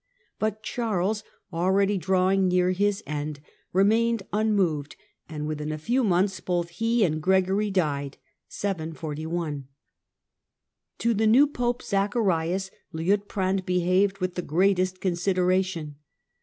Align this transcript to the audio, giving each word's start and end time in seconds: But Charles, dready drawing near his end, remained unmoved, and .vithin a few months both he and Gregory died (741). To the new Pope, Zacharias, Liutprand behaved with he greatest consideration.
But 0.39 0.63
Charles, 0.63 1.23
dready 1.53 1.99
drawing 1.99 2.47
near 2.47 2.71
his 2.71 3.03
end, 3.05 3.39
remained 3.71 4.23
unmoved, 4.33 4.95
and 5.29 5.47
.vithin 5.47 5.71
a 5.71 5.77
few 5.77 6.03
months 6.03 6.39
both 6.39 6.69
he 6.69 7.03
and 7.05 7.21
Gregory 7.21 7.69
died 7.69 8.17
(741). 8.47 9.67
To 10.97 11.13
the 11.13 11.27
new 11.27 11.45
Pope, 11.45 11.83
Zacharias, 11.83 12.71
Liutprand 12.91 13.63
behaved 13.63 14.17
with 14.17 14.35
he 14.35 14.41
greatest 14.41 15.01
consideration. 15.01 15.97